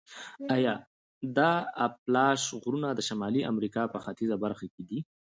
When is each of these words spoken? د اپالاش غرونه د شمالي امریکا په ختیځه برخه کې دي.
د 1.35 1.39
اپالاش 1.87 2.41
غرونه 2.61 2.89
د 2.93 2.99
شمالي 3.07 3.41
امریکا 3.51 3.83
په 3.93 3.97
ختیځه 4.03 4.35
برخه 4.43 4.65
کې 4.73 4.83
دي. 4.89 4.99